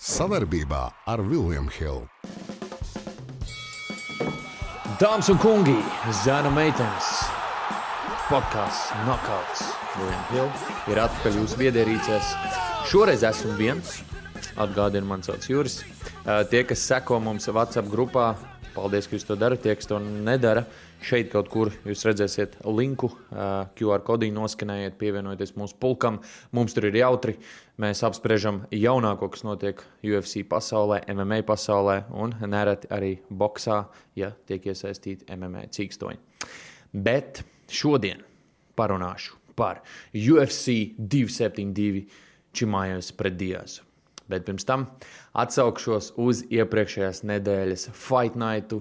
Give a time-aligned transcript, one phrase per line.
[0.00, 2.06] Savarbībā ar Vilniņu Hildu.
[4.96, 5.74] Dāmas un kungi,
[6.22, 7.10] zēna meitenes,
[8.30, 9.66] podkāsts Knockouts.
[9.98, 12.32] Vilniņš Hilde ir atpakaļ jūsu viedierīcēs.
[12.88, 13.98] Šoreiz esmu viens.
[14.56, 15.82] Atgādinu, man sauc Juris.
[16.48, 18.30] Tie, kas seko mums WhatsApp grupā,
[18.72, 19.60] paldies, ka jūs to darat.
[19.60, 20.64] Tie, kas to nedara,
[21.04, 23.10] šeit kaut kur jūs redzēsiet linku,
[23.78, 26.20] QR kodī noskanējiet, pievienojieties mūsu pulkam.
[26.56, 27.36] Mums tur ir jautri.
[27.80, 33.82] Mēs apspriežam jaunāko, kas notiek UFC pasaulē, MMA pasaulē un nereti arī boxā,
[34.20, 36.20] ja tiek iesaistīti MMA cīkstoņi.
[36.92, 38.24] Bet šodien
[38.76, 39.82] parunāšu par
[40.14, 42.04] UFC 272
[42.56, 43.84] Čimājus pret Diazu.
[44.30, 44.86] Bet pirms tam
[45.38, 48.80] atsaukšos uz iepriekšējās nedēļas Fight Nightu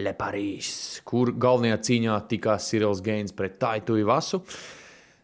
[0.00, 4.40] Le Paris, kur galvenajā cīņā tikās Sirils Gains pret Taitu Ivasu.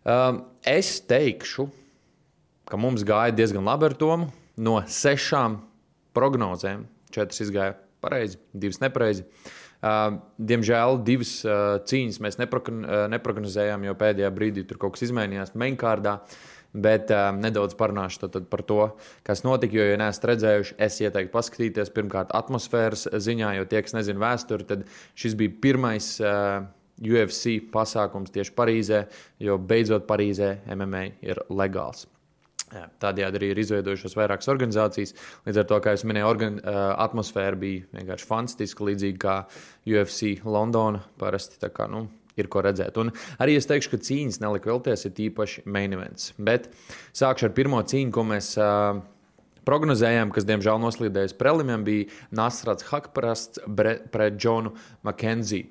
[0.07, 1.67] Um, es teikšu,
[2.69, 4.29] ka mums gāja diezgan labi ar Tomu.
[4.57, 5.59] No sešām
[6.17, 9.27] prognozēm četras izgāja pareizi, divas nepareizi.
[9.77, 12.63] Uh, diemžēl divas uh, cīņas mēs nepro-
[13.13, 16.19] neprognozējām, jo pēdējā brīdī tur kaut kas izmainījās mainkārdā.
[16.77, 18.81] Bet um, nedaudz parunāšu tad, tad par to,
[19.25, 19.79] kas notika.
[19.79, 24.67] Jo, ja neesat redzējuši, es ieteiktu paskatīties pirmkārt atmosfēras ziņā, jo tie, kas nezina vēsturi,
[24.69, 24.85] tad
[25.17, 26.67] šis bija pirmais uh,
[27.01, 29.01] UFC pasākums tieši Parīzē,
[29.43, 32.07] jo beidzot Parīzē MMA ir legāls.
[32.67, 35.13] Jā, Tādējādi arī ir izveidojušās vairākas organizācijas.
[35.47, 39.37] Līdz ar to, kā jau minēju, organ, atmosfēra bija vienkārši fantastiska, līdzīgi kā
[39.87, 41.05] UFC Londona.
[41.21, 43.01] Parasti tā kā, nu, ir ko redzēt.
[43.01, 46.33] Un arī es teikšu, ka cīņas nelika vēlties, ir tīpaši main events.
[46.39, 46.71] Bet
[47.17, 48.55] sākšu ar pirmo cīņu, ko mēs.
[48.61, 49.05] Uh,
[49.67, 52.05] Prognozējām, kas diemžēl noslīdējis prelimiem, bija
[52.39, 54.71] Nasrats Hakparasts pret Džonu
[55.03, 55.67] Makenziju.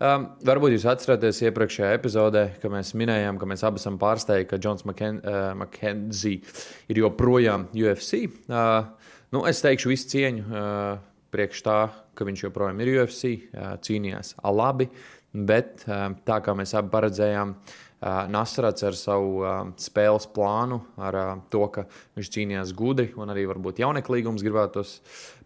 [0.00, 4.60] Um, varbūt jūs atceraties iepriekšējā epizodē, kad mēs minējām, ka mēs abi esam pārsteigti, ka
[4.62, 6.62] Džons Makenzija uh,
[6.94, 8.22] ir joprojām UFC.
[8.46, 8.86] Uh,
[9.34, 11.02] nu, es teikšu visu cieņu uh,
[11.34, 11.80] priekš tā,
[12.14, 14.88] ka viņš joprojām ir UFC, uh, cīnījās labi,
[15.32, 21.18] bet uh, tā kā mēs abi paredzējām, uh, Nasrats ar savu uh, spēles plānu, ar
[21.52, 21.86] to, ka
[22.18, 24.98] viņš cīnījās gudri un arī varbūt jauneklīgums gribētos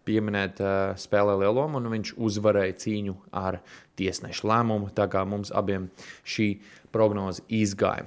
[0.05, 0.59] pieminēt,
[1.01, 3.55] spēlē lielu lomu, un viņš uzvarēja cīņu ar
[3.97, 4.91] tiesnešu lēmumu.
[4.93, 5.87] Tā kā mums abiem
[6.21, 6.59] šī
[6.93, 8.05] prognoze izgāja.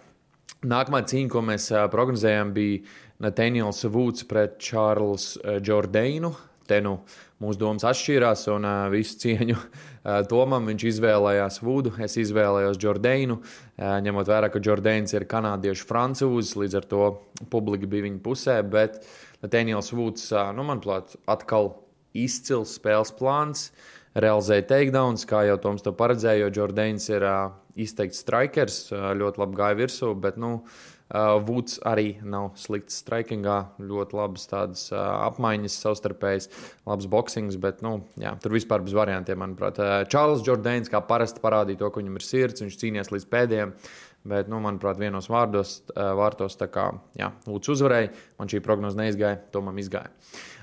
[0.63, 2.85] Nākamā cīņa, ko mēs prognozējām, bija
[3.27, 6.31] Nathaniels Vūds pret Čārlzu Jordānu.
[6.69, 6.99] Te nu
[7.41, 11.95] mūsu domas atšķīrās, un uh, visu cieņu uh, Tomam viņš izvēlējās Vudu.
[12.05, 17.05] Es izvēlējos Jordānu, uh, ņemot vērā, ka Jordāns ir kanādiešu francūzis, līdz ar to
[17.53, 18.59] publika bija viņa pusē.
[18.69, 19.01] Bet
[19.45, 21.73] Nathaniels Vuds, uh, nu, manuprāt, atkal
[22.17, 23.71] izcils spēles plāns.
[24.19, 29.45] Realizēja takedowns, kā jau Toms to paredzēja, jo Jordāns ir uh, izteikts strikers, uh, ļoti
[29.45, 34.99] labi gāja virsū, bet nu, uh, Vuds arī nav slikts strikingā, ļoti labas tādas uh,
[35.25, 36.51] apmaiņas savstarpējas,
[36.85, 39.81] labs boxings, bet nu, jā, tur vispār bez variantiem, manuprāt.
[39.81, 43.73] Uh, Čārlis Jordāns kā parasti parādīja to, ka viņam ir sirds, viņš cīnījās līdz pēdējiem.
[44.29, 46.91] Bet, nu, manuprāt, vienos vārdos, uh, vārtos, tā kā
[47.49, 50.13] Lūdzu uzvarēja, man šī prognoze neizgāja, tomam izgāja.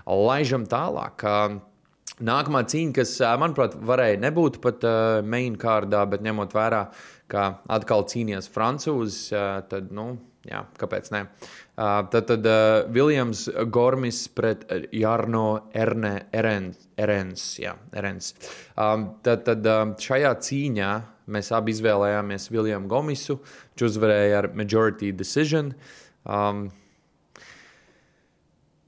[0.05, 1.25] Laižam tālāk.
[1.25, 1.57] Uh,
[2.15, 6.85] Nākamā cīņa, kas, manuprāt, varēja nebūt pat uh, main kārdā, bet ņemot vērā,
[7.27, 10.13] ka atkal cīnījās Francūzis, uh, tad, nu,
[10.49, 11.25] jā, kāpēc ne?
[11.75, 14.63] Uh, tad tad uh, Viljams Gormis pret
[14.95, 15.45] Jarno
[15.75, 16.85] Erne, Erens.
[16.95, 18.31] Erens, jā, Erens.
[18.79, 20.91] Um, tad tad um, šajā cīņā
[21.35, 23.39] mēs abi izvēlējāmies Viljamu Gomisu,
[23.73, 25.73] kurš uzvarēja ar majority decision.
[26.23, 26.69] Um,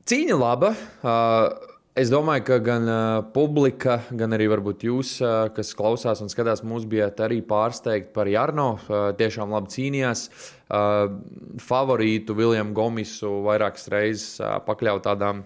[0.07, 0.71] cīņa laba.
[1.01, 2.99] Uh, Es domāju, ka gan uh,
[3.33, 8.67] publika, gan arī jūs, uh, kas klausās un skatās, mūs bijāt arī pārsteigti par Jarno.
[8.85, 10.27] Uh, tiešām labi cīnījās.
[10.69, 11.15] Uh,
[11.57, 15.41] favorītu Viljamu Gomisu vairākas reizes uh, pakļaut tādām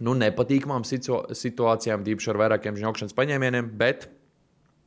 [0.00, 4.08] nu, nepatīkamām situ situācijām, tīpaši ar vairākiem žņaukšanas paņēmieniem, bet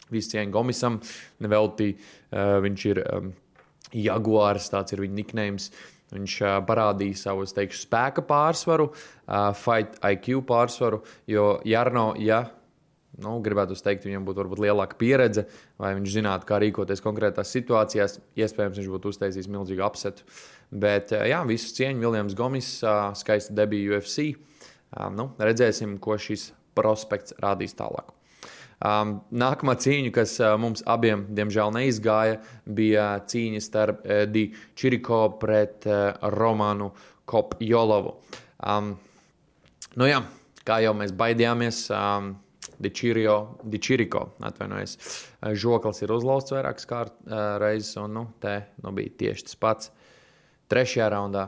[0.10, 0.98] visu cieņu Gomisam
[1.46, 3.30] nevelti uh, viņš ir um,
[3.94, 5.70] Jaguārs, tāds ir viņa niknējums.
[6.14, 6.38] Viņš
[6.68, 8.92] parādīja savu teikšu, spēka pārsvaru,
[9.60, 11.02] fight IQ pārsvaru.
[11.28, 12.46] Jo Jarno, ja
[13.24, 15.48] nu, gribētu teikt, viņam būtu varbūt lielāka pieredze,
[15.82, 20.28] vai viņš zinātu, kā rīkoties konkrētās situācijās, iespējams, viņš būtu uztaisījis milzīgu apsetu.
[20.72, 22.76] Bet, jā, visu cieņu Viljams Gomis,
[23.20, 24.30] skaista debija UFC.
[25.18, 28.17] Nu, redzēsim, ko šis prospekts rādīs tālāk.
[28.78, 32.38] Um, nākamā cīņa, kas uh, mums abiem, diemžēl, neizgāja,
[32.70, 36.92] bija cīņa starp uh, Dičiriko pret uh, Romanu
[37.26, 38.14] Kopjolovu.
[38.62, 38.92] Um,
[39.98, 40.22] nu jā,
[40.68, 42.36] kā jau mēs baidījāmies, um,
[42.78, 44.94] Dičiriko atvainojas.
[45.58, 49.90] Žoklis ir uzlauzts vairākas kārt, uh, reizes, un nu, te nu, bija tieši tas pats.
[50.70, 51.48] Trešajā raundā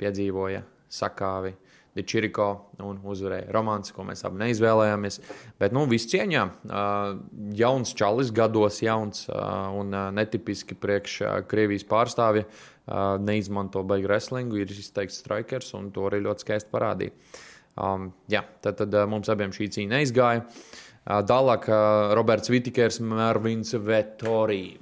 [0.00, 1.52] piedzīvoja sakāvi
[1.96, 2.48] Dečiriko
[2.84, 5.20] un uzvarēja Romāns, ko mēs abi neizvēlējāmies.
[5.58, 6.44] Bet, nu, viss cieņā.
[7.58, 11.20] Jauns čalis, gados jauns un netipiski priekš
[11.50, 12.44] Krievijas pārstāvja.
[13.24, 17.16] Neizmanto beigu wrestlingu, ir izteikts strikers un to arī ļoti skaisti parādīja.
[17.78, 20.44] Um, jā, tad, tad mums abiem šī cīņa neizgāja.
[21.08, 21.68] Tālāk
[22.18, 24.76] Roberts Vitikers, Marvins Vettori.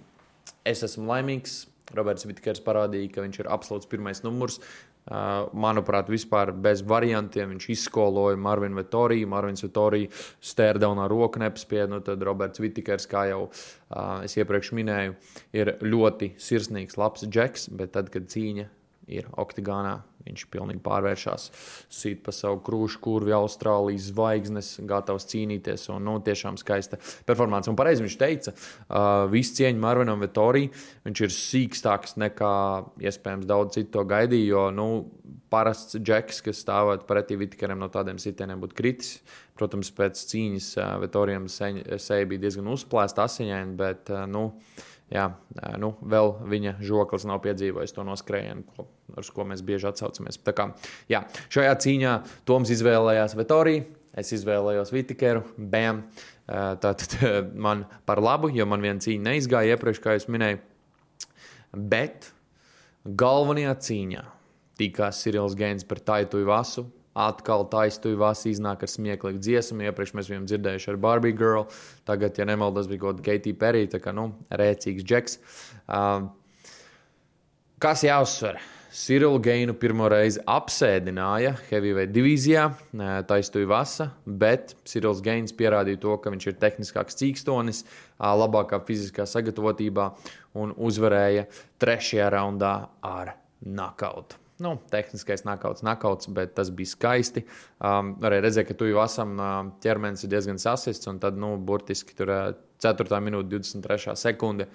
[0.66, 1.64] Es esmu laimīgs.
[1.94, 4.58] Roberts Vitikers parādīja, ka viņš ir absolūts pirmais numurs.
[5.06, 9.28] Uh, manuprāt, vispār bez variantiem viņš izskoloja Marvinu Vitoriju.
[9.30, 10.10] Marvins Vitorija
[10.42, 11.86] stērdaunā roku nepaspēja.
[11.92, 15.14] Nu, tad Roberts Vitikers, kā jau uh, es iepriekš minēju,
[15.54, 18.66] ir ļoti sirsnīgs, labs džeks, bet tad, kad cīņa
[19.14, 20.00] ir oktigānā.
[20.26, 21.46] Viņš pilnīgi pārvēršas,
[21.92, 25.86] sīt pa savu krūšu, kurvi Austrālijas zvaigznes, gatavs cīnīties.
[25.94, 27.70] Un, nu, tiešām skaista performance.
[27.70, 30.66] Un pareizi viņš teica, uh, visu cieņu Marvinam Vitorī.
[31.06, 32.54] Viņš ir sīkstāks nekā
[33.06, 34.50] iespējams daudz citu to gaidīja.
[34.50, 34.88] Jo nu,
[35.52, 39.16] parasts džeks, kas stāvot pretī Vitikaram no tādiem sitieniem, būtu kritis.
[39.56, 44.50] Protams, pēc cīņas uh, Vitorijam seja bija diezgan uzplēsta asiņaini, bet uh, nu,
[45.12, 45.30] jā,
[45.80, 48.66] nu, vēl viņa žoklis nav piedzīvojis to noskrējienu,
[49.14, 50.40] uz ko mēs bieži atsaucamies.
[50.44, 50.70] Tā kā,
[51.12, 51.22] jā,
[51.52, 52.14] šajā cīņā
[52.48, 53.84] Toms izvēlējās Vitoriju,
[54.16, 56.04] es izvēlējos Vitikeru, Bam.
[56.46, 57.18] Tātad
[57.66, 60.62] man par labu, jo man viena cīņa neizgāja iepriekš, kā jau minēju.
[61.76, 62.30] Bet
[63.06, 64.22] galvenajā cīņā
[64.80, 66.86] tikās Sirils Gains par Taitu Vasu
[67.16, 69.86] atkal taisnība vasi iznāk ar smieklīgu dziesmu.
[69.88, 71.64] Iepriekš mēs bijām dzirdējuši ar Barbie Girl,
[72.08, 75.38] tagad, ja nemaldos, bija kaut kāda Katy Perry, tā kā nu, rēcīgs džeks.
[75.88, 76.28] Uh,
[77.82, 78.60] kas jāuzsver?
[78.96, 82.62] Sirilu Geinu pirmo reizi apsēdināja Heavyweight divīzijā,
[83.28, 87.82] taisnība vasa, bet Sirils Geins pierādīja to, ka viņš ir tehniskāks cīkstonis,
[88.16, 90.08] labākā fiziskā sagatavotībā
[90.56, 91.44] un uzvarēja
[91.82, 92.72] trešajā raundā
[93.04, 94.40] ar nakautu.
[94.64, 97.42] Nu, tehniskais nakauts, nakauts, bet tas bija skaisti.
[97.76, 101.58] Um, arī redzēja, ka tu jau esam uh, ķermenis ir diezgan sasists, un tad, nu,
[101.60, 102.46] burtiski tur uh,
[102.80, 104.70] 4 minūte, 23 sekunde.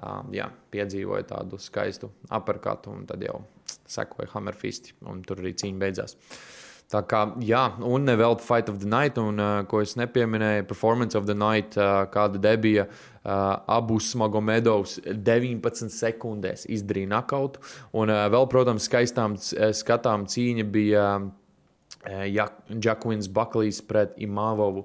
[0.00, 3.42] Um, jā, piedzīvoja tādu skaistu aperkatu, un tad jau
[3.86, 6.16] sekoja Hammerfisti, un tur arī cīņa beidzās.
[6.16, 6.62] Uh,
[6.92, 11.16] Tā kā, jā, un vēl Fight of the Night, un, uh, ko es nepieminēju, Performance
[11.16, 13.30] of the Night, uh, kāda debija uh,
[13.72, 17.62] abus Magomedovs 19 sekundēs izdarīja nakautu.
[17.96, 24.84] Un uh, vēl, protams, skaistām skatām cīņa bija uh, Jakvins Baklijs pret Imāvovu.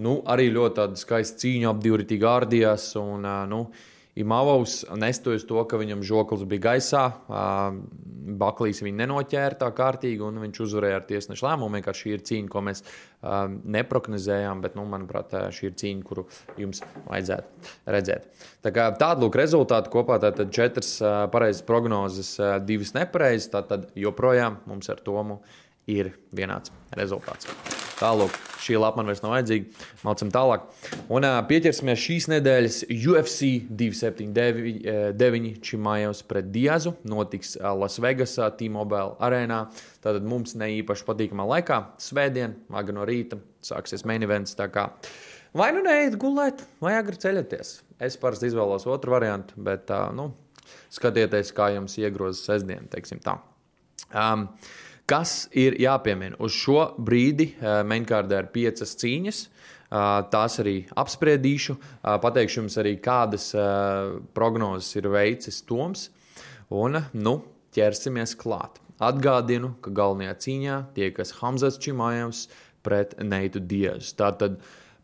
[0.00, 2.92] Nu, arī ļoti skaista cīņa, ap divi ritīgi ārdījās.
[3.02, 3.64] Un, uh, nu,
[4.18, 7.04] Imāvovs nestojas to, ka viņam žoklis bija gaisā.
[8.40, 11.78] Baklīs viņu nenoķēra tā kārtīgi, un viņš uzvarēja ar tiesnešu lēmumu.
[11.78, 12.82] Vienkārši šī ir cīņa, ko mēs
[13.76, 16.26] neprognozējām, bet, nu, manuprāt, šī ir cīņa, kuru
[16.60, 18.28] jums vajadzētu redzēt.
[18.66, 20.96] Tā kā tāda lūk rezultāti kopā, tad četras
[21.32, 22.34] pareizas prognozes,
[22.66, 25.40] divas nepareizas, tad joprojām mums ar Tomu
[25.88, 27.48] ir vienāds rezultāts.
[28.00, 28.32] Tālāk,
[28.64, 29.86] šī lapa man vairs nav vajadzīga.
[30.06, 30.62] Mācām tālāk.
[31.12, 36.94] Un pieķersimies šīs nedēļas UFC 279 Čimājos pret Diazu.
[37.08, 39.60] Notiks Lasvegasā, T-Mobile arēnā.
[40.00, 44.56] Tātad mums ne īpaši patīkamā laikā, svētdien, agri no rīta, sāksies main events.
[45.56, 47.80] Vai nu neiet gulēt, vai agri ceļaties.
[48.00, 50.30] Es parasti izvēlos otru variantu, bet nu,
[50.94, 53.36] skatieties, kā jums iegroza sestdien, teiksim tā.
[54.10, 54.46] Um,
[55.10, 56.38] Kas ir jāpiemina?
[56.38, 59.40] Uz šo brīdi uh, mainkārdē ir piecas cīņas.
[59.90, 61.74] Uh, tās arī apspriedīšu.
[61.74, 63.48] Uh, pateikšu jums arī, kādas
[64.36, 66.06] prognozes ir veicis Toms.
[66.70, 67.34] Un, nu,
[67.74, 68.78] ķersimies klāt.
[69.02, 72.46] Atgādinu, ka galvenajā cīņā tiekas Hamzas Čimājevs
[72.86, 74.14] pret Neitu Diezu.
[74.20, 74.60] Tātad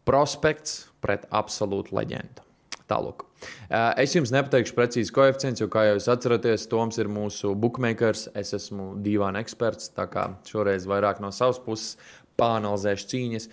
[0.07, 2.47] prospekts pret absolūtu leģendu.
[2.87, 3.26] Tālāk.
[3.71, 8.29] Es jums nepateikšu precīzi koeficients, jo, kā jau jūs atceraties, Toms ir mūsu bookmakers.
[8.39, 11.97] Es esmu divāna eksperts, tā kā šoreiz vairāk no savas puses
[12.41, 13.49] pāanalizēšu cīņas.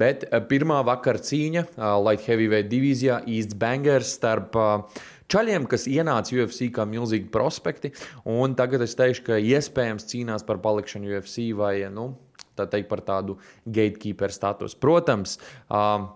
[0.00, 1.64] Bet pirmā vakara cīņa
[2.04, 4.56] Light Heavyweight divīzijā īsts bangers starp
[5.32, 7.92] čaļiem, kas ienāca UFC kā milzīgi prospekti.
[8.28, 12.12] Un tagad es teikšu, ka iespējams cīnās par palikšanu UFC vai nu,
[12.58, 14.78] tā teikt, par tādu gatekeeper statusu.
[14.82, 15.36] Protams,
[15.68, 16.08] uh,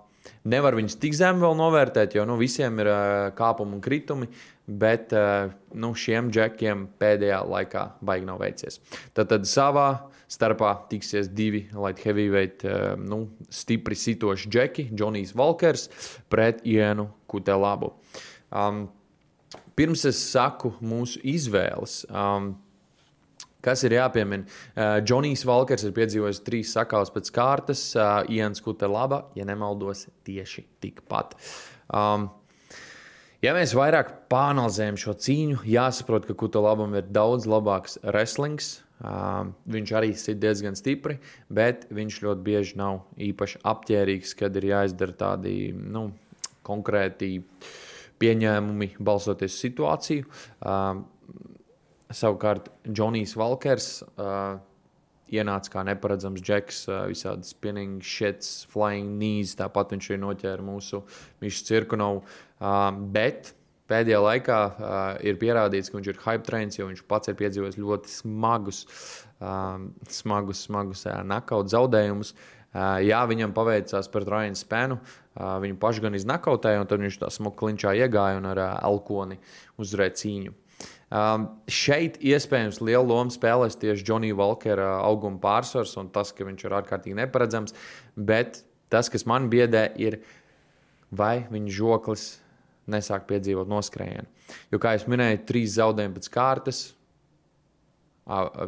[0.42, 4.28] Nevar viņus tik zemi vēl novērtēt, jo nu, visiem ir uh, kāpumi un kritumi,
[4.66, 8.80] bet uh, nu, šiem džekiem pēdējā laikā baigi nav veicies.
[9.14, 9.86] Tad, tad savā
[10.32, 15.88] starpā tiksies divi light heavyweight, uh, nu, stipri sitoši džeki, Džonijs Valkers
[16.32, 17.92] pret Ienu Kutelabu.
[18.52, 18.86] Um,
[19.78, 22.02] pirms es saku mūsu izvēles.
[22.10, 22.54] Um,
[23.62, 24.46] Kas ir jāpiemina?
[24.74, 30.66] Uh, Džonijs Valkers ir piedzīvojis trīs sakāves pēc kārtas, uh, Ians Kutelaba, ja nemaldos, tieši
[30.82, 31.36] tikpat.
[31.94, 32.30] Um,
[33.44, 39.92] ja mēs vairāk pāranalizējam šo cīņu, jāsaprot, ka Kutelabam ir daudz labāks wrestlings, Uh, viņš
[39.98, 41.16] arī sit diezgan stipri,
[41.50, 46.04] bet viņš ļoti bieži nav īpaši apģērbīgs, kad ir jāizdara tādi nu,
[46.62, 47.32] konkrēti
[48.22, 50.28] pieņēmumi, balstoties uz situāciju.
[50.62, 51.02] Uh,
[52.16, 53.94] savukārt, Džonijs Valkers.
[54.16, 54.60] Uh,
[55.32, 59.56] ienāca kā neparedzams džeks, visādi spinning shits, flying knees.
[59.58, 61.02] Tāpat viņš arī noķēra mūsu
[61.42, 62.22] Mišu Cirkunovu.
[63.14, 63.54] Bet
[63.90, 64.60] pēdējā laikā
[65.26, 68.84] ir pierādīts, ka viņš ir hype trains, jo viņš pats ir piedzīvojis ļoti smagus,
[70.20, 72.34] smagus, smagus nakautu zaudējumus.
[73.04, 74.96] Jā, viņam paveicās pret Ryan Spēnu.
[75.36, 79.40] Viņu pašu gan iznakautēja, un tad viņš tā smuki klinčā iegāja un ar elkoni
[79.80, 80.56] uzvarēja cīņu.
[81.12, 86.64] Um, šeit iespējams liela loma spēlēs tieši Džonija Valkera auguma pārsvars un tas, ka viņš
[86.64, 87.76] ir ārkārtīgi neparedzams.
[88.16, 88.62] Bet
[88.92, 90.20] tas, kas man biedē, ir,
[91.12, 92.26] vai viņa žoklis
[92.92, 94.26] nesāk piedzīvot noskrējienu.
[94.72, 96.82] Jo, kā jau minēju, trīs zaudējumi pēc kārtas.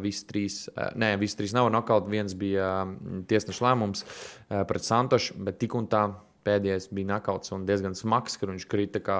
[0.03, 0.61] Visi trīs,
[0.99, 2.11] nē, visi trīs nav nokauti.
[2.11, 2.85] Viens bija
[3.29, 4.05] tiesneša lēmums
[4.51, 6.07] pret Santošu, bet tik un tā
[6.45, 9.19] pēdējais bija nokauts un diezgan smags, ka viņš krita kā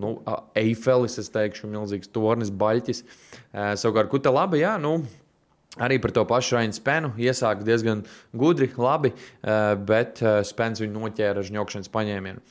[0.00, 0.16] nu,
[0.58, 3.04] Eifelis, es teikšu, milzīgs tornis, baļķis.
[3.80, 4.98] Savukārt, Kuta labi, jā, nu,
[5.74, 9.10] Arī par to pašu Rainu Spēnu iesāka diezgan gudri, labi,
[9.88, 12.44] bet Spēns viņu noķēra ar žņokšanas paņēmienu.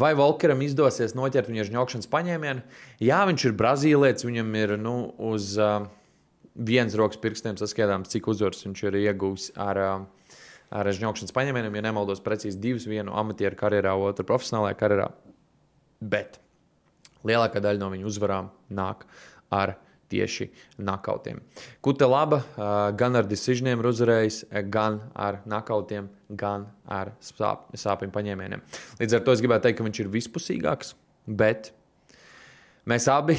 [0.00, 2.64] Vai Volkeram izdosies noķert viņu ar žņokšanas paņēmienu?
[3.04, 5.52] Jā, viņš ir brazīlietis, viņam ir nu, uz
[6.56, 9.82] vienas rokas pirkstiem saskatāms, cik uzvaras viņš ir ieguvis ar,
[10.72, 11.76] ar žņokšanas paņēmieniem.
[11.76, 15.10] Ja nemaldos, precīzi divas, vienu amatieru karjerā, otru profesionālajā karjerā.
[16.00, 16.40] Bet
[17.28, 19.04] lielākā daļa no viņu uzvarām nāk
[19.54, 19.76] ar
[20.10, 21.40] tieši nakautiem.
[21.82, 22.40] Kuta laba
[22.98, 24.40] gan ar decisioniem ir uzvarējis,
[24.70, 28.62] gan ar nakautiem, gan ar sāp, sāpju paņēmieniem.
[29.00, 30.94] Līdz ar to es gribētu teikt, ka viņš ir vispusīgāks,
[31.26, 31.72] bet
[32.86, 33.38] mēs abi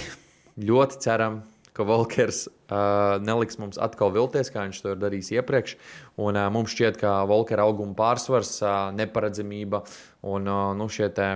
[0.59, 1.41] ļoti ceram,
[1.77, 5.75] ka Volkers uh, neliks mums atkal vilties, kā viņš to ir darījis iepriekš.
[6.17, 9.83] Un, uh, mums šķiet, ka Volkera auguma pārsvars, uh, neparedzamība
[10.25, 11.29] un uh, nu, šie te,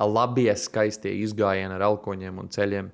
[0.00, 2.90] labie, skaistie izgājieni ar elkoņiem un ceļiem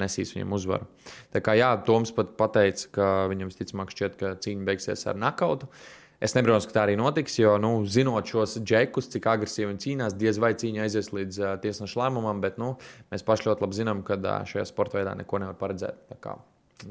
[0.00, 0.88] nesīs viņam uzvaru.
[1.32, 5.70] Tā kā jā, Toms pat teica, ka viņam visticamāk šķiet, ka cīņa beigsies ar nakautu.
[6.20, 10.16] Es nebrīnos, ka tā arī notiks, jo, nu, zinot šos džekus, cik agresīvi viņi cīnās,
[10.20, 12.74] diez vai cīņa aizies līdz uh, tiesneša lēmumam, bet nu,
[13.08, 16.02] mēs paši ļoti labi zinām, ka uh, šajā sporta veidā neko nevar paredzēt.
[16.12, 16.36] Tā kā,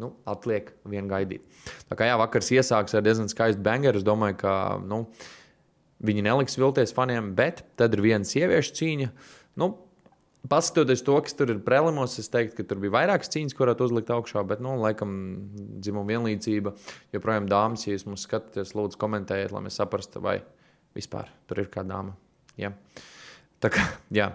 [0.02, 1.46] nu, atliek vien gaidīt.
[1.92, 4.02] Tā kā jā, vakars iesāks ar diezgan skaistu bangeru.
[4.02, 5.04] Es domāju, ka nu,
[6.02, 9.14] viņi neliks vilties faniem, bet tad ir viena sieviešu cīņa.
[9.14, 9.74] Uh, Nu,
[10.48, 13.90] Paskatoties to, kas tur ir prelimos, es teiktu, ka tur bija vairākas cīņas, ko varētu
[13.90, 15.12] uzlikt augšā, bet, nu, laikam,
[15.84, 16.72] dzimuma vienlīdzība
[17.12, 20.38] joprojām dāmas, ja jūs mums skatāties, lūdzu, komentējiet, lai mēs saprastu, vai
[20.96, 22.16] vispār tur ir kāda dāma.
[22.60, 22.72] Ja.
[23.60, 23.84] Tā kā,
[24.16, 24.32] jā.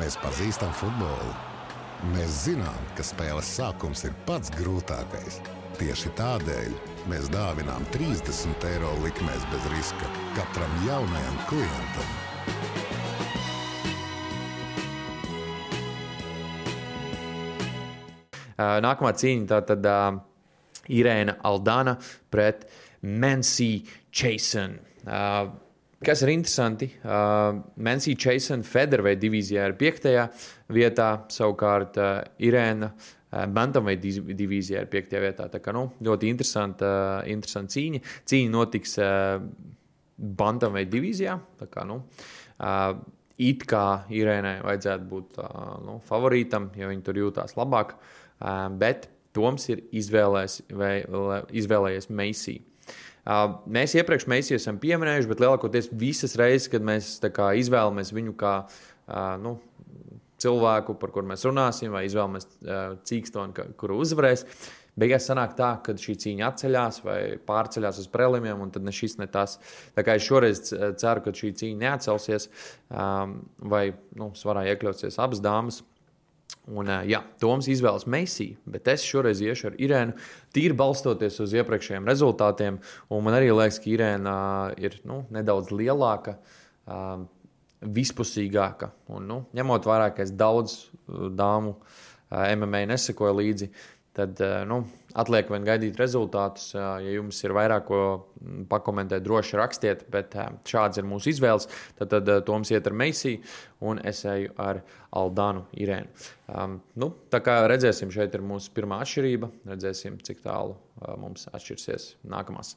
[0.00, 1.36] Mēs pazīstam futbolu.
[2.16, 5.40] Mēs zinām, ka spēles sākums ir pats grūtākais.
[5.76, 6.74] Tieši tādēļ
[7.12, 12.33] mēs dāvinām 30 eiro likmēs bez riska katram jaunajam klientam.
[18.58, 20.20] Nākamā cīņa tātad uh,
[20.94, 21.96] Irēna Aldana
[22.30, 22.66] pret
[23.02, 23.84] Mensī
[24.14, 24.78] Chasen.
[25.04, 25.52] Uh,
[26.04, 30.24] Kas ir interesanti, uh, Mensī Chasen Federveida divīzijā ir piektajā
[30.76, 35.46] vietā, savukārt uh, Irēna uh, Bantamveida divīzijā ir piektajā vietā.
[35.48, 38.02] Tā kā nu, ļoti interesanta, uh, interesanta cīņa.
[38.28, 39.38] Cīņa notiks uh,
[40.42, 41.38] Bantamveida divīzijā.
[41.62, 42.02] Tā kā, nu,
[42.58, 42.90] uh,
[43.42, 45.40] it kā Irēnai vajadzētu būt
[45.86, 47.96] nu, favorītam, jo viņi tur jūtās labāk.
[48.78, 50.60] Bet Toms ir izvēlējies,
[51.58, 52.62] izvēlējies Meisiju.
[53.74, 58.54] Mēs iepriekš Meisiju esam pieminējuši, bet lielākoties visas reizes, kad mēs kā, izvēlamies viņu kā
[59.42, 59.56] nu,
[60.44, 62.46] cilvēku, par kuru mēs runāsim, vai izvēlamies
[63.08, 64.44] cīkstoni, kuru uzvarēs,
[65.00, 69.18] beigās sanāk tā, ka šī cīņa atceļas vai pārceļās uz prelimiem, un tad ne šis,
[69.20, 69.58] ne tas.
[69.96, 72.48] Tā kā es šoreiz ceru, ka šī cīņa neatcelsies,
[73.74, 73.84] vai
[74.18, 75.82] nu, svarā iekļausies abas dāmas.
[76.64, 80.14] Un, jā, Toms izvēlas Meisiju, bet es šoreiz iešu ar Irēnu,
[80.56, 82.78] tīri balstoties uz iepriekšējiem rezultātiem.
[83.12, 84.36] Man arī liekas, ka Irēna
[84.80, 86.38] ir nu, nedaudz lielāka,
[87.84, 88.94] vispusīgāka.
[89.12, 90.86] Un, nu, ņemot vērā, ka es daudz
[91.36, 91.76] dāmu
[92.32, 93.68] MMA nesekoju līdzi,
[94.14, 94.82] tad nu,
[95.18, 96.72] atliek vien gaidīt rezultātus.
[96.74, 98.00] Ja jums ir vairāk ko
[98.70, 100.34] pakomentēt, droši rakstiet, bet
[100.68, 101.68] šāds ir mūsu izvēles.
[101.98, 103.42] Tad, tad Toms iet ar Meisiju,
[103.84, 104.82] un es eju ar
[105.14, 106.30] Aldanu Irēnu.
[106.50, 109.50] Um, nu, tā kā redzēsim, šeit ir mūsu pirmā atšķirība.
[109.70, 112.74] Redzēsim, cik tālu uh, mums atšķirsies nākamās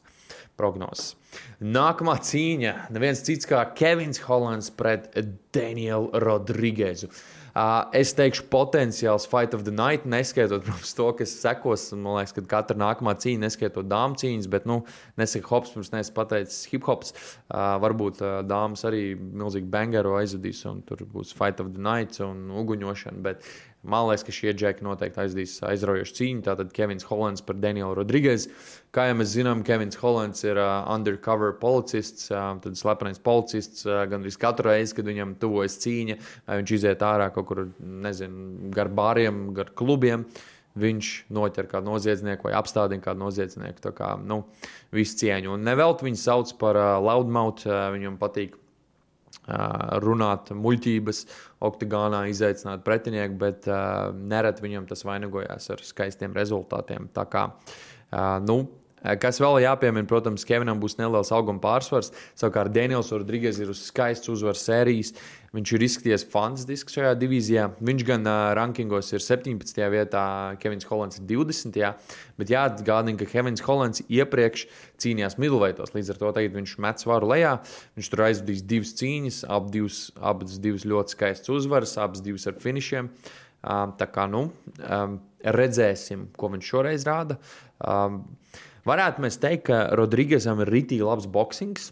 [0.60, 1.16] prognozes.
[1.64, 5.10] Nākamā cīņa neviens cits kā Kevins Hollands pret
[5.56, 7.10] Danielu Rodrīgezu.
[7.10, 7.38] Uh,
[7.98, 11.88] es teikšu, potenciāls fight of the night, neskaitot, protams, to, kas sekos.
[11.96, 14.82] Man liekas, ka katra nākamā cīņa, neskaitot dāmas cīņas, bet, nu,
[15.20, 17.16] nesaka hops, pirms neesmu pateicis hip hops.
[17.50, 23.24] Varbūt dāmas arī milzīgi bangeru aizvedīs, un tur būs fight of the night un uguņošana.
[23.26, 23.48] Bet
[23.86, 26.42] Man liekas, ka šie džeki noteikti aizdīs aizraujošu cīņu.
[26.48, 28.50] Tātad Kevins Hollands par Danielu Rodrīgesu.
[28.96, 33.86] Kā jau mēs zinām, Kevins Hollands ir uh, undercover policists, uh, tad slepenais policists.
[33.86, 37.64] Uh, Gan arī katru reizi, kad viņam tuvojas cīņa, uh, viņš iziet ārā kaut kur,
[37.80, 40.26] nezinu, gar bāriem, gar klubiem.
[40.78, 43.82] Viņš noķer kādu noziedznieku vai apstādina kādu noziedznieku.
[43.82, 44.44] Tā kā nu,
[44.94, 45.56] visu cieņu.
[45.56, 47.70] Un nevelti viņu sauc par uh, loudmouth.
[47.70, 48.58] Uh, viņam patīk
[50.04, 51.22] runāt muļķības,
[51.68, 53.70] oktāgonā izaicināt pretinieku, bet
[54.18, 57.08] nereti viņam tas vainagojās ar skaistiem rezultātiem.
[57.16, 57.48] Tā kā,
[58.44, 58.60] nu,
[59.22, 62.12] Kas vēl jāpiemina, protams, Kevinam būs neliels auguma pārsvars.
[62.36, 65.14] Savukārt Daniels Rodrīgas ir uz skaists uzvaras sērijas.
[65.56, 67.70] Viņš ir izskaties fantastiski šajā divīzijā.
[67.88, 69.80] Viņš gan uh, rankingos ir 17.
[69.94, 70.24] vietā,
[70.62, 71.80] Kevins Hollands ir 20.
[72.38, 74.68] Bet jāatgādina, ka Kevins Hollands iepriekš
[75.02, 75.96] cīnījās midlveitos.
[75.96, 77.56] Līdz ar to tagad viņš met svaru lejā.
[77.98, 82.60] Viņš tur aizvadīs divas cīņas, ab divas, abas divas ļoti skaistas uzvaras, abas divas ar
[82.62, 83.10] finišiem.
[83.68, 84.50] Um, tā kā nu,
[84.86, 87.40] um, redzēsim, ko viņš šoreiz rāda.
[87.82, 88.22] Um,
[88.88, 91.92] Varētu mēs teikt, ka Rodrīgesam ir rītīgi labs boxings.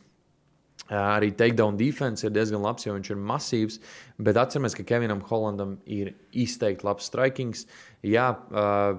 [0.85, 3.77] Arī takedown defense ir diezgan labs, jo viņš ir masīvs.
[4.21, 7.63] Bet atcerieties, ka Kevinam Hollandam ir izteikti labs strikings.
[8.05, 8.27] Jā,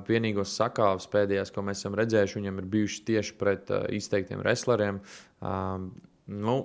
[0.09, 4.99] vienīgos sakāves pēdējās, ko mēs esam redzējuši, viņam ir bijuši tieši pret izteiktiem wrestleriem.
[6.27, 6.57] Nu,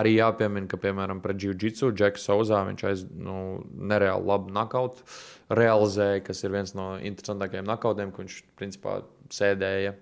[0.00, 3.36] arī jāpiemina, ka, piemēram, pret Jiu-Jitsu Džeku Sauzā viņš aiz nu,
[3.76, 5.04] nereāli labu nakautu
[5.52, 9.92] realizēja, kas ir viens no interesantākajiem nakautiem, ko viņš principā sēdēja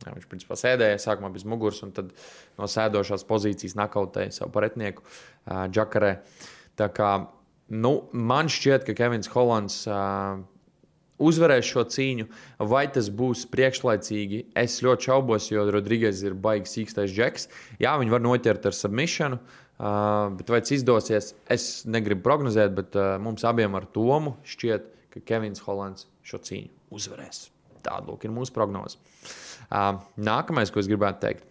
[0.00, 2.14] Jā, viņš principā sēdēja sākumā bez muguras, un tad
[2.56, 6.14] no sēdošās pozīcijas nakautēja savu pretinieku uh, Džakarē.
[6.80, 7.10] Tā kā
[7.68, 10.40] nu, man šķiet, ka Kevins Hollands uh,
[11.20, 12.30] uzvarēs šo cīņu,
[12.70, 14.46] vai tas būs priekšlaicīgi.
[14.56, 17.50] Es ļoti šaubos, jo Rodrīgas ir baigs īkstais džeks.
[17.82, 22.96] Jā, viņi var noķert ar submishanu, uh, bet vai tas izdosies, es negribu prognozēt, bet
[22.96, 27.49] uh, mums abiem ar Tomu šķiet, ka Kevins Hollands šo cīņu uzvarēs.
[27.84, 28.98] Tāda ir mūsu prognoze.
[29.70, 31.46] Nākamais, ko es gribētu teikt,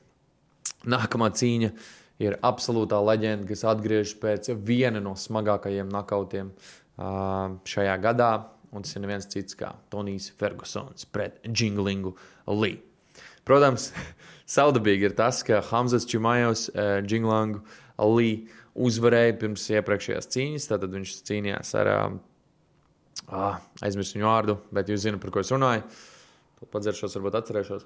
[0.89, 1.71] nākamā cīņa
[2.23, 6.51] ir absolūtā leģenda, kas atgriežas pēc viena no smagākajiem nakautiem
[6.99, 8.31] šajā gadā.
[8.69, 12.11] Un tas ir neviens cits kā Tonijs Fergusons pret Jinglingu
[12.53, 12.77] Lee.
[13.47, 13.87] Protams,
[14.57, 17.63] saudabīgi ir tas, ka Hamzas Čimajos uh, Jinglingu
[18.13, 18.43] Lee
[18.77, 20.69] uzvarēja pirms iepriekšējās cīņas.
[20.69, 21.89] Tad viņš cīnījās ar,
[23.25, 25.81] uh, aizmirsu viņu vārdu, bet jūs zināt, par ko es runāju.
[25.81, 26.18] Uh,
[26.67, 27.85] Padzeršos, varbūt atcerēšos.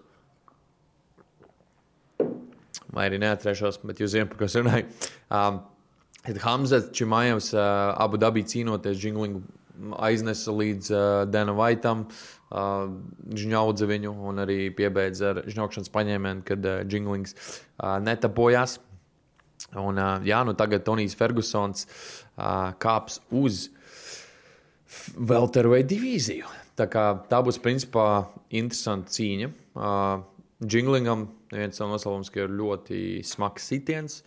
[2.94, 4.88] Vai arī neatcerēšos, bet jūs zināt, par ko es runāju.
[5.34, 5.60] Um,
[6.44, 7.66] Hamzats Čimājevs uh,
[8.00, 9.44] abu dabī cīnoties džinglingu
[9.98, 12.88] aiznesa līdz uh, Dana Vaitam, uh,
[13.34, 18.78] žņaudza viņu un arī piebeidza ar žņaukšanas paņēmienu, kad uh, džinglings uh, netapojās.
[19.74, 23.83] Un, uh, jā, nu tagad Tonijs Fergusons uh, kāps uz Velteru
[25.70, 26.50] vai divīziju.
[26.78, 29.50] Tā, kā, tā būs principā interesanta cīņa.
[29.78, 30.24] Uh,
[30.64, 34.22] Džinglingam viens no nosaukums, ir ļoti smags sitiens.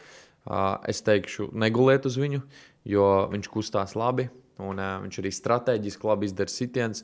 [0.47, 2.43] Uh, es teikšu, neguliet uz viņu,
[2.87, 4.29] jo viņš kustās labi.
[4.63, 7.03] Un, uh, viņš arī strateģiski labi izdara sitiens.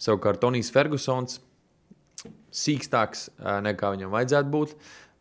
[0.00, 1.42] Savukārt Tonijs Fergusons
[2.48, 4.74] sīkstāks uh, nekā viņam vajadzētu būt.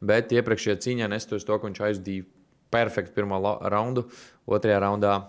[0.07, 2.29] Bet iepriekšējā cīņā nestoties to, ka viņš aizdīja
[2.71, 4.05] perfektu pirmo raundu.
[4.47, 5.19] Otrajā raundā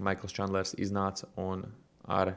[0.00, 1.66] Maikls Čandlers iznāca un
[2.08, 2.34] ar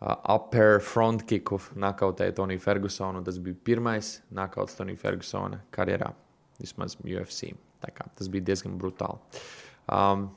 [0.00, 3.22] upper front kicku nakautēja Toniju Fergusonu.
[3.26, 6.12] Tas bija pirmais nakauts Tonija Fergusona karjerā,
[6.60, 7.52] vismaz UFC.
[7.80, 9.18] Tas bija diezgan brutāli.
[9.90, 10.28] Um,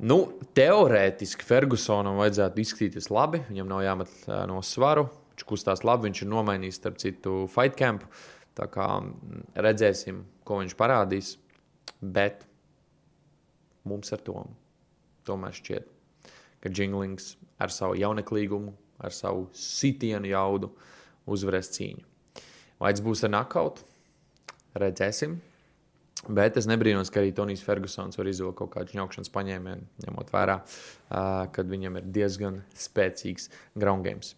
[0.00, 0.18] nu,
[0.56, 3.42] teorētiski Fergusonam vajadzētu izskatīties labi.
[3.50, 5.08] Viņam nav jāmet uh, no svaru.
[5.34, 8.06] Viņš kustās labi, viņš ir nomainījis starp citu fight camp.
[8.58, 8.88] Tā kā
[9.54, 11.36] redzēsim, ko viņš parādīs.
[12.02, 12.42] Bet
[13.88, 14.42] mums ar to
[15.28, 15.86] tomēr šķiet,
[16.68, 20.70] ka Jinglings ar savu jauneklīgumu, ar savu sitienu jaudu
[21.28, 22.04] uzvarēs cīņu.
[22.78, 23.84] Vai tas būs ar nakautu?
[24.78, 25.38] Redzēsim.
[26.28, 30.58] Bet es nebrīnos, ka arī Tonijs Fergusons var izvilkt kaut kādu ņaukšanas paņēmienu, ņemot vērā,
[30.58, 34.34] uh, ka viņam ir diezgan spēcīgs ground games.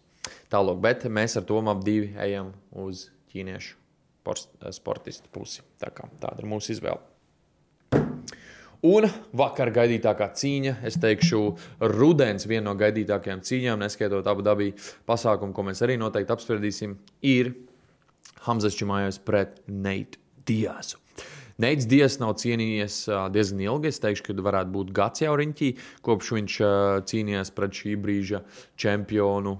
[0.53, 2.53] Tālāk, bet mēs ar Tomu ap divi ejam
[2.85, 3.79] uz ķīniešu
[4.77, 5.65] sportistu pusi.
[5.81, 7.10] Tā kā, tāda ir mūsu izvēle.
[8.81, 9.05] Un
[9.37, 11.41] vakar gaidītākā cīņa, es teikšu,
[11.91, 14.71] rudens viena no gaidītākajām cīņām, neskaitot abu dabī
[15.05, 17.53] pasākumu, ko mēs arī noteikti apspriedīsim, ir
[18.47, 20.17] Hamzas Čimājos pret Neitu
[20.49, 20.97] Diasu.
[21.59, 22.95] Neits Dievs nav cienījies
[23.33, 23.91] diezgan ilgi.
[23.91, 25.69] Es teikšu, ka varētu būt gads jau riņķī,
[26.05, 26.55] kopš viņš
[27.11, 28.41] cīnījās pret šī brīža
[28.79, 29.57] čempionu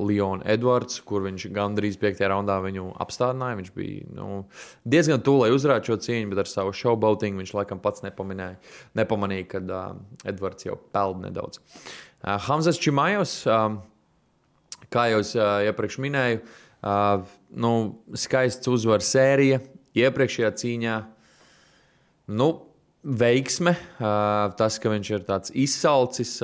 [0.00, 2.22] Leonu Edvards, kur viņš gandrīz 5.
[2.32, 3.58] raundā viņu apstādināja.
[3.60, 4.42] Viņš bija nu,
[4.88, 9.76] diezgan tuvu, lai uzvarētu šo cīņu, bet ar savu showboatingu viņš laikam pats nepamanīja, kad
[10.24, 11.60] Edvards jau peld nedaudz.
[12.22, 13.42] Hamzas Čimājos,
[14.92, 16.42] kā jau es iepriekš minēju,
[17.62, 17.72] nu,
[18.18, 19.60] skaists uzvaru sērija
[19.98, 20.98] iepriekšējā cīņā.
[22.32, 22.50] Nu,
[23.02, 23.74] veiksme,
[24.58, 26.36] tas, ka viņš ir tāds izsalcis,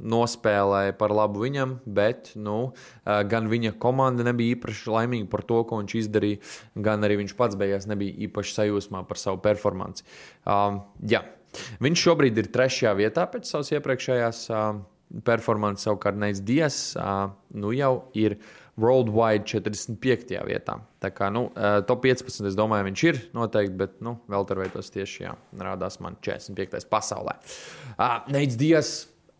[0.00, 2.72] nospēlēja par labu viņam, bet nu,
[3.04, 6.40] gan viņa komanda nebija īpaši laimīga par to, ko viņš izdarīja,
[6.88, 10.08] gan arī viņš pats beigās nebija īpaši sajūsmā par savu performanci.
[11.12, 11.22] Jā.
[11.84, 14.46] Viņš šobrīd ir trešajā vietā pēc savas iepriekšējās
[15.28, 16.78] performances, savukārt Neits Dias
[17.52, 18.38] nu jau ir
[18.80, 20.32] Worldwide 45.
[20.48, 20.78] vietā.
[21.02, 21.48] Tā kā nu,
[21.88, 22.46] top 15.
[22.48, 26.86] es domāju, viņš ir noteikti, bet nu, vēl tur veidos tieši jā, rādās man 45.
[26.92, 27.36] pasaulē.
[27.98, 28.94] Uh, Neits Dias,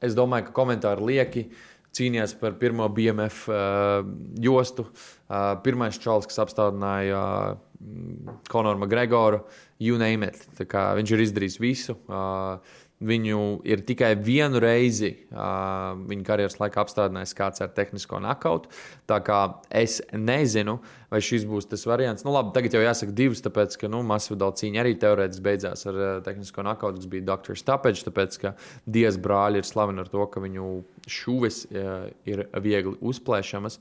[0.05, 1.47] es domāju, ka komentāri lieki.
[1.93, 4.05] Cīnījās par pirmo BMF uh,
[4.41, 4.87] jostu.
[4.89, 9.43] Uh, pirmais čalis, kas apstādināja uh, Konoru Makgregoru,
[9.83, 10.45] you name it.
[10.61, 11.97] Viņš ir izdarījis visu.
[12.09, 12.61] Uh,
[13.03, 18.71] Viņu ir tikai vienu reizi uh, viņa karjeras laikā apstādinājis kāds ar tehnisko nakautu.
[19.11, 19.39] Tā kā
[19.75, 20.77] es nezinu,
[21.11, 22.23] vai šis būs tas variants.
[22.23, 25.99] Nu, labi, tagad jau jāsaka divas, tāpēc, ka nu, Masvidal cīņa arī teorētiski beidzās ar
[25.99, 27.59] uh, tehnisko nakautu, kas bija Dr.
[27.59, 28.53] Stapeģis, tāpēc, ka
[28.87, 30.69] Dievs brāļi ir slaveni ar to, ka viņu
[31.11, 33.81] šuvis uh, ir viegli uzplēšamas.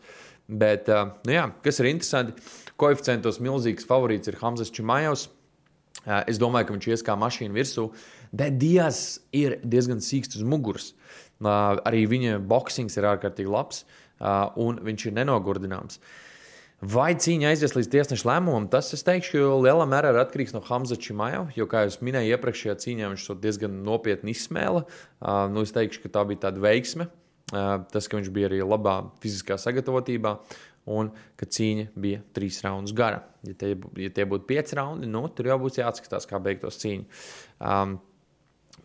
[0.50, 2.34] Bet, uh, nu jā, kas ir interesanti,
[2.82, 5.28] koeficientos milzīgs favorīts ir Hamzas Čimajovs.
[6.02, 7.86] Uh, es domāju, ka viņš ies kā mašīna virsū.
[7.92, 10.92] Uh, Bet Dievs ir diezgan sīksts uz muguras.
[11.42, 13.84] Uh, arī viņa boxings ir ārkārtīgi labs,
[14.22, 15.98] uh, un viņš ir nenogurdināms.
[16.82, 20.98] Vai cīņa aizies līdz tiesneša lēmumam, tas, es teikšu, lielā mērā ir atkarīgs no Hamza
[20.98, 21.44] Čimāja.
[21.54, 24.86] Jo, kā jau minēju, iepriekšējā cīņā viņš to diezgan nopietni izsmēla.
[24.86, 27.10] Uh, nu, es teikšu, ka tā bija tāda veiksme.
[27.52, 30.38] Uh, tas, ka viņš bija arī labā fiziskā sagatavotībā
[30.90, 33.26] un ka cīņa bija trīs raundus gara.
[33.46, 37.22] Ja tie, ja tie būtu pieci raundi, nu, tur jau būs jāatskatās, kā beigtos cīņa.
[37.60, 38.00] Um,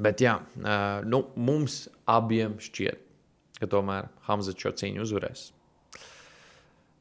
[0.02, 0.36] Bet jā,
[1.08, 3.04] nu, mums abiem šķiet,
[3.60, 5.46] ka tomēr Hamzats šo cīņu uzvarēs.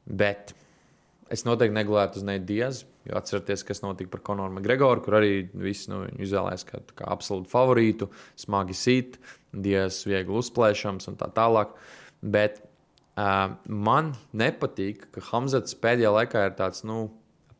[0.06, 0.54] Bet
[1.32, 5.90] es noteikti negulētu uz Neidijas, jo atcerieties, kas notika par Konoru Makgregoru, kur arī visi
[5.92, 9.20] nu, izvēlējās kā, kā absolūtu favorītu, smagi sīt,
[9.56, 11.70] Dievs viegli uzplēšams un tā tālāk.
[12.20, 17.06] Bet uh, man nepatīk, ka Hamzats pēdējā laikā ir tāds nu,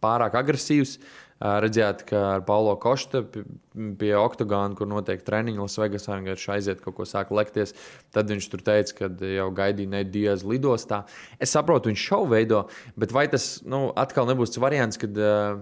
[0.05, 0.97] pārāk agresīvs.
[0.97, 6.97] Uh, Redzējāt, ka ar Paulo Košta pie Oktogāna, kur notiek treniņš Lasvegasā, viņš aiziet kaut
[6.97, 7.75] ko sāk lekties.
[8.17, 11.03] Tad viņš tur teica, ka jau gaidīja Nedijas lidostā.
[11.37, 12.63] Es saprotu, viņš šovu veido,
[12.97, 15.61] bet vai tas nu, atkal nebūs tas variants, kad uh,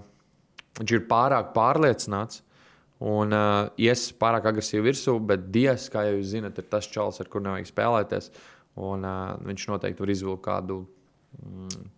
[0.78, 2.44] viņš ir pārāk pārliecināts?
[3.02, 7.18] Un uh, ies pārāk agresīvi virsū, bet Dievs, kā jau jūs zinat, ir tas čels,
[7.18, 8.30] ar kuriem nevajag spēlēties.
[8.78, 10.84] Un, uh, viņš noteikti var izvilkt kādu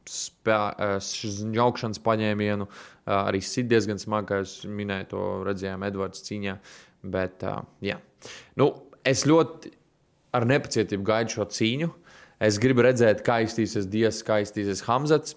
[0.07, 2.67] Žņaukšanas paņēmienu
[3.13, 6.57] arī sit diezgan smagi, kā jūs minējāt, to redzējām Edvards cīņā.
[7.07, 7.45] Bet,
[7.85, 8.01] jā.
[8.59, 8.71] nu,
[9.07, 9.73] es ļoti
[10.37, 11.91] ar nepacietību gaidu šo cīņu.
[12.43, 15.37] Es gribu redzēt, kā iztīsies Dievs, kā iztīsies Hamzats.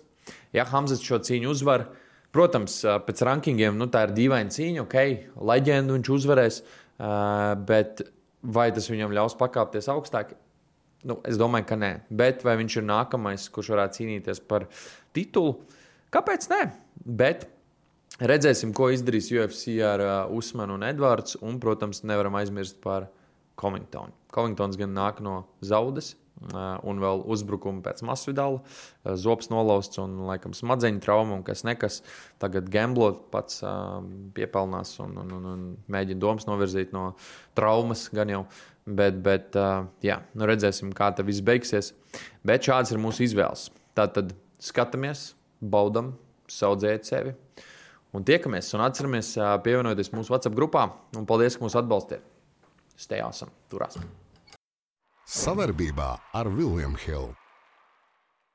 [0.55, 1.87] Ja Hamzats šo cīņu uzvar,
[2.35, 4.97] protams, pēc rankingiem nu, tā ir dīvaina cīņa, ok,
[5.51, 6.59] leģendu viņš uzvarēs,
[7.69, 8.03] bet
[8.43, 10.35] vai tas viņam ļaus pakāpties augstāk?
[11.07, 11.91] Nu, es domāju, ka nē.
[12.11, 14.67] Bet vai viņš ir nākamais, kurš varētu cīnīties par
[15.15, 15.55] titulu?
[16.11, 16.61] Kāpēc nē?
[17.05, 17.45] Bet
[18.19, 21.37] redzēsim, ko izdarīs UFC ar uh, Usmanu un Edvards.
[21.39, 23.07] Un, protams, nevaram aizmirst par
[23.59, 24.11] Covingtonu.
[24.35, 26.17] Covingtons gan nāk no zaudas.
[26.39, 31.65] Uh, un vēl uzbrukumi pēc masvidāla, uh, zops nolauzts un, laikam, smadzeņu trauma un kas
[31.67, 31.97] nekas.
[32.39, 33.97] Tagad Gamblot pats uh,
[34.37, 37.09] piepelnās un, un, un, un mēģina domas novirzīt no
[37.59, 38.45] traumas gan jau.
[38.89, 39.53] Bet, bet
[40.01, 41.91] jā, nu redzēsim, kā tas viss beigsies.
[42.45, 43.67] Bet šādas ir mūsu izvēles.
[43.97, 46.15] Tātad skatāmies, baudām,
[46.49, 47.35] saudzējot sevi
[48.15, 48.71] un tiekamies.
[48.77, 50.87] Un atceramies, pievienoties mūsu WhatsApp grupā.
[51.17, 52.25] Un paldies, ka mūs atbalstījāt.
[52.99, 53.99] Stejāsim, turās.
[55.29, 57.29] Savarbībā ar Vilnius Hilu.